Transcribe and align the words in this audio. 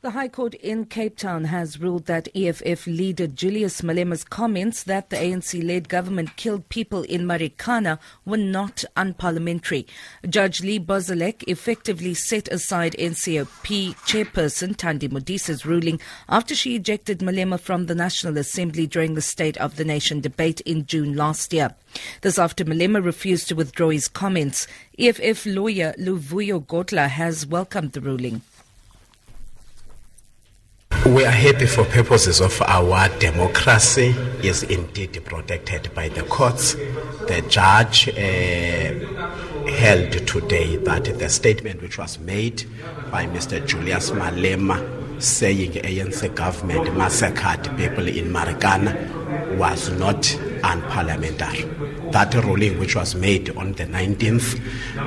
The 0.00 0.10
High 0.12 0.28
Court 0.28 0.54
in 0.54 0.84
Cape 0.84 1.16
Town 1.16 1.42
has 1.46 1.80
ruled 1.80 2.06
that 2.06 2.28
EFF 2.32 2.86
leader 2.86 3.26
Julius 3.26 3.82
Malema's 3.82 4.22
comments 4.22 4.84
that 4.84 5.10
the 5.10 5.16
ANC 5.16 5.60
led 5.66 5.88
government 5.88 6.36
killed 6.36 6.68
people 6.68 7.02
in 7.02 7.22
Marikana 7.22 7.98
were 8.24 8.36
not 8.36 8.84
unparliamentary. 8.96 9.86
Judge 10.28 10.60
Lee 10.60 10.78
Bozalek 10.78 11.42
effectively 11.48 12.14
set 12.14 12.46
aside 12.46 12.94
NCOP 12.96 13.96
chairperson 14.06 14.76
Thandi 14.76 15.10
Modise's 15.10 15.66
ruling 15.66 16.00
after 16.28 16.54
she 16.54 16.76
ejected 16.76 17.18
Malema 17.18 17.58
from 17.58 17.86
the 17.86 17.94
National 17.96 18.38
Assembly 18.38 18.86
during 18.86 19.14
the 19.14 19.20
State 19.20 19.56
of 19.56 19.74
the 19.74 19.84
Nation 19.84 20.20
debate 20.20 20.60
in 20.60 20.86
June 20.86 21.16
last 21.16 21.52
year. 21.52 21.74
This 22.20 22.38
after 22.38 22.64
Malema 22.64 23.04
refused 23.04 23.48
to 23.48 23.56
withdraw 23.56 23.88
his 23.88 24.06
comments. 24.06 24.68
EFF 24.96 25.44
lawyer 25.44 25.92
Luvuyo 25.98 26.64
Godla 26.64 27.08
has 27.08 27.44
welcomed 27.44 27.94
the 27.94 28.00
ruling. 28.00 28.42
We 31.08 31.24
are 31.24 31.30
happy 31.30 31.64
for 31.64 31.84
purposes 31.86 32.42
of 32.42 32.60
our 32.60 33.08
democracy 33.18 34.14
is 34.42 34.62
indeed 34.64 35.18
protected 35.24 35.94
by 35.94 36.10
the 36.10 36.22
courts. 36.24 36.74
The 36.74 37.42
judge 37.48 38.10
uh, 38.10 38.12
held 39.70 40.12
today 40.26 40.76
that 40.76 41.04
the 41.18 41.30
statement 41.30 41.80
which 41.80 41.96
was 41.96 42.18
made 42.18 42.64
by 43.10 43.26
Mr. 43.26 43.66
Julius 43.66 44.10
Malema 44.10 45.22
saying 45.22 45.72
ANC 45.72 46.34
government 46.34 46.94
massacred 46.94 47.74
people 47.78 48.06
in 48.06 48.26
Marikana 48.26 49.56
was 49.56 49.90
not 49.92 50.38
unparliamentary. 50.62 52.12
That 52.12 52.34
ruling, 52.34 52.78
which 52.78 52.96
was 52.96 53.14
made 53.14 53.56
on 53.56 53.72
the 53.72 53.84
19th 53.84 54.60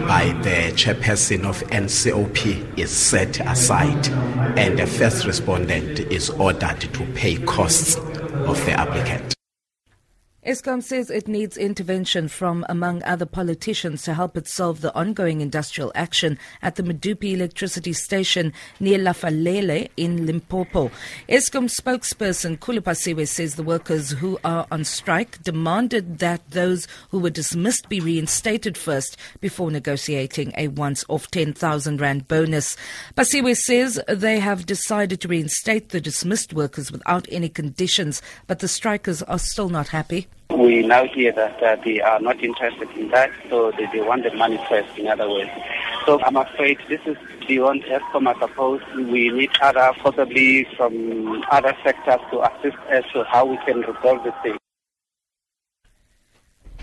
by 0.07 0.25
the 0.43 0.71
chairperson 0.75 1.45
of 1.45 1.61
NCOP, 1.69 2.77
is 2.77 2.91
set 2.91 3.39
aside, 3.39 4.07
and 4.57 4.77
the 4.77 4.87
first 4.87 5.25
respondent 5.25 5.99
is 5.99 6.29
ordered 6.29 6.81
to 6.81 7.05
pay 7.13 7.37
costs 7.37 7.95
of 7.95 8.65
the 8.65 8.71
applicant. 8.71 9.35
Eskom 10.51 10.83
says 10.83 11.09
it 11.09 11.29
needs 11.29 11.55
intervention 11.55 12.27
from, 12.27 12.65
among 12.67 13.01
other 13.03 13.25
politicians, 13.25 14.03
to 14.03 14.13
help 14.13 14.35
it 14.35 14.49
solve 14.49 14.81
the 14.81 14.93
ongoing 14.93 15.39
industrial 15.39 15.93
action 15.95 16.37
at 16.61 16.75
the 16.75 16.83
Medupi 16.83 17.31
electricity 17.31 17.93
station 17.93 18.51
near 18.77 18.99
Lephalale 18.99 19.89
in 19.95 20.25
Limpopo. 20.25 20.91
Eskom 21.29 21.71
spokesperson 21.71 22.59
Khulu 22.59 23.27
says 23.29 23.55
the 23.55 23.63
workers 23.63 24.09
who 24.09 24.37
are 24.43 24.67
on 24.69 24.83
strike 24.83 25.41
demanded 25.41 26.19
that 26.19 26.41
those 26.51 26.85
who 27.11 27.19
were 27.19 27.29
dismissed 27.29 27.87
be 27.87 28.01
reinstated 28.01 28.77
first 28.77 29.15
before 29.39 29.71
negotiating 29.71 30.51
a 30.57 30.67
once-off 30.67 31.31
10,000 31.31 32.01
rand 32.01 32.27
bonus. 32.27 32.75
Phasiwe 33.15 33.55
says 33.55 34.01
they 34.09 34.39
have 34.39 34.65
decided 34.65 35.21
to 35.21 35.29
reinstate 35.29 35.89
the 35.89 36.01
dismissed 36.01 36.51
workers 36.51 36.91
without 36.91 37.25
any 37.31 37.47
conditions, 37.47 38.21
but 38.47 38.59
the 38.59 38.67
strikers 38.67 39.21
are 39.23 39.39
still 39.39 39.69
not 39.69 39.87
happy. 39.87 40.27
We 40.57 40.81
now 40.85 41.05
hear 41.05 41.31
that 41.31 41.63
uh, 41.63 41.77
they 41.83 42.01
are 42.01 42.19
not 42.19 42.43
interested 42.43 42.89
in 42.91 43.09
that, 43.09 43.31
so 43.49 43.71
they, 43.71 43.85
they 43.93 44.01
want 44.01 44.23
the 44.23 44.33
money 44.35 44.59
first, 44.69 44.97
in 44.97 45.07
other 45.07 45.29
words. 45.29 45.49
So 46.05 46.21
I'm 46.23 46.35
afraid 46.35 46.77
this 46.89 47.01
is 47.05 47.17
beyond 47.47 47.83
Eskom, 47.83 48.27
I 48.27 48.39
suppose. 48.39 48.81
We 48.95 49.29
need 49.29 49.49
other, 49.61 49.91
possibly 49.99 50.65
from 50.77 51.43
other 51.49 51.75
sectors 51.83 52.19
to 52.31 52.41
assist 52.41 52.77
us 52.91 53.05
to 53.13 53.23
how 53.23 53.45
we 53.45 53.57
can 53.65 53.81
resolve 53.81 54.23
this 54.23 54.33
thing. 54.43 54.60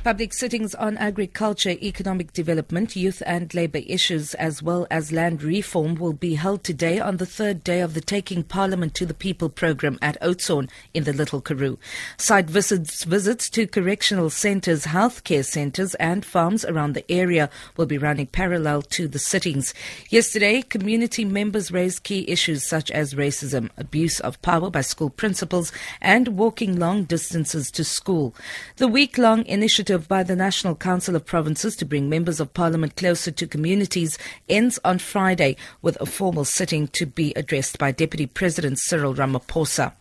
Public 0.05 0.33
sittings 0.33 0.75
on 0.77 0.97
agriculture, 0.97 1.71
economic 1.83 2.33
development, 2.33 2.95
youth 2.95 3.21
and 3.27 3.53
labour 3.53 3.81
issues, 3.87 4.33
as 4.35 4.63
well 4.63 4.87
as 4.91 5.13
land 5.13 5.43
reform, 5.43 5.97
will 5.97 6.13
be 6.13 6.35
held 6.37 6.63
today 6.63 7.01
on 7.01 7.17
the 7.17 7.27
third 7.27 7.63
day 7.65 7.81
of 7.81 7.95
the 7.95 8.01
Taking 8.01 8.43
Parliament 8.43 8.95
to 8.95 9.05
the 9.05 9.13
People 9.13 9.49
programme 9.49 9.99
at 10.01 10.19
Oudtshoorn 10.23 10.71
in 10.95 11.05
the 11.05 11.13
Little 11.13 11.41
Karoo. 11.41 11.79
Site 12.17 12.49
visits, 12.49 13.05
visits 13.05 13.51
to 13.51 13.67
correctional 13.67 14.31
centres, 14.31 14.87
healthcare 14.87 15.45
centres, 15.45 15.95
and 15.97 16.25
farms 16.25 16.65
around 16.65 16.95
the 16.95 17.11
area 17.11 17.51
will 17.77 17.87
be 17.87 17.99
running 17.99 18.27
parallel 18.27 18.83
to 18.83 19.09
the 19.09 19.19
sittings. 19.19 19.75
Yesterday, 20.09 20.63
community 20.63 21.25
members 21.25 21.71
raised 21.73 22.05
key 22.05 22.25
issues 22.29 22.65
such 22.65 22.91
as 22.93 23.15
racism, 23.15 23.69
abuse 23.77 24.21
of 24.21 24.41
power 24.43 24.71
by 24.71 24.81
school 24.81 25.11
principals, 25.11 25.73
and 26.01 26.29
walking 26.29 26.79
long 26.79 27.05
distances 27.05 27.71
to 27.73 27.85
school. 27.85 28.35
The 28.77 28.89
week 28.89 29.19
long 29.19 29.45
initiative 29.45 29.98
initiative 29.99 30.09
by 30.09 30.23
the 30.23 30.37
National 30.37 30.77
Council 30.77 31.17
of 31.17 31.27
Provinces 31.27 31.75
to 31.77 31.85
bring 31.85 32.09
members 32.09 32.39
of 32.39 32.55
parliament 32.55 32.95
closer 32.95 33.33
to 33.33 33.49
communities 33.49 34.17
ends 34.49 34.79
on 34.85 34.99
Friday 35.01 35.57
with 35.83 36.01
a 36.01 36.07
formal 36.07 36.45
sitting 36.45 36.87
to 36.89 37.05
be 37.05 37.33
addressed 37.35 37.79
by 37.79 37.91
Deputy 37.91 38.27
President 38.27 38.79
Cyril 38.79 39.15
Ramaphosa. 39.15 39.98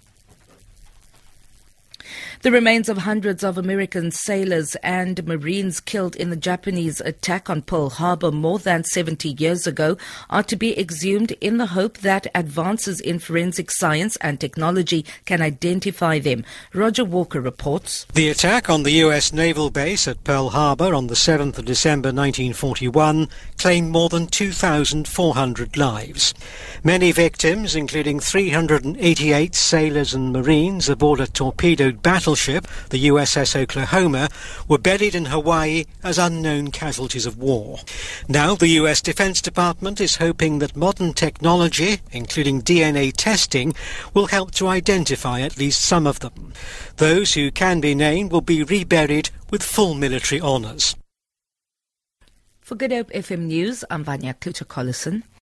The 2.44 2.52
remains 2.52 2.88
of 2.88 3.00
hundreds 3.00 3.44
of 3.44 3.58
American 3.58 4.12
sailors 4.12 4.76
and 4.84 5.26
Marines 5.26 5.80
killed 5.80 6.16
in 6.16 6.30
the 6.30 6.36
Japanese 6.36 7.02
attack 7.02 7.50
on 7.50 7.64
Pearl 7.64 7.90
Harbor 7.90 8.32
more 8.32 8.60
than 8.60 8.84
70 8.84 9.30
years 9.40 9.66
ago 9.66 9.98
are 10.30 10.44
to 10.44 10.56
be 10.56 10.80
exhumed 10.80 11.32
in 11.42 11.58
the 11.58 11.66
hope 11.68 11.98
that 12.00 12.28
advances 12.36 13.02
in 13.02 13.18
forensic 13.18 13.72
science 13.72 14.18
and 14.18 14.40
technology 14.40 15.04
can 15.26 15.42
identify 15.42 16.20
them. 16.20 16.46
Roger 16.76 17.04
Walker 17.04 17.42
reports. 17.42 18.06
The 18.14 18.30
attack 18.30 18.70
on 18.70 18.84
the 18.84 18.92
U.S. 18.92 19.34
naval 19.34 19.72
base 19.72 20.08
at 20.08 20.24
Pearl 20.24 20.50
Harbor 20.50 20.94
on 20.94 21.08
the 21.08 21.16
7th 21.16 21.58
of 21.58 21.66
December 21.66 22.10
1941 22.10 23.30
claimed 23.58 23.90
more 23.90 24.10
than 24.10 24.28
2,400 24.28 25.76
lives. 25.76 26.36
Many 26.84 27.12
victims, 27.12 27.76
including 27.76 28.20
388 28.20 29.56
sailors 29.56 30.14
and 30.14 30.32
Marines 30.32 30.88
aboard 30.88 31.20
a 31.20 31.26
torpedoed 31.26 32.04
battle 32.04 32.28
battleship, 32.38 32.68
the 32.90 33.08
USS 33.08 33.56
Oklahoma, 33.56 34.30
were 34.68 34.78
buried 34.78 35.16
in 35.16 35.26
Hawaii 35.26 35.86
as 36.04 36.20
unknown 36.20 36.70
casualties 36.70 37.26
of 37.26 37.38
war. 37.38 37.80
Now, 38.28 38.54
the 38.56 38.68
US 38.80 39.02
Defense 39.02 39.42
Department 39.42 40.00
is 40.00 40.18
hoping 40.18 40.60
that 40.60 40.76
modern 40.76 41.14
technology, 41.14 42.00
including 42.12 42.62
DNA 42.62 43.12
testing, 43.12 43.74
will 44.14 44.28
help 44.28 44.52
to 44.52 44.68
identify 44.68 45.42
at 45.42 45.58
least 45.58 45.82
some 45.82 46.06
of 46.06 46.20
them. 46.20 46.54
Those 46.98 47.34
who 47.34 47.50
can 47.50 47.82
be 47.82 47.96
named 47.96 48.32
will 48.32 48.42
be 48.42 48.64
reburied 48.64 49.30
with 49.50 49.64
full 49.64 49.96
military 49.96 50.40
honours. 50.40 50.96
For 52.62 52.76
Good 52.76 52.92
Hope 52.92 53.12
FM 53.12 53.48
News, 53.48 53.84
I'm 53.90 54.04
Vanya 54.04 54.36
Kluter-Collison. 54.36 55.24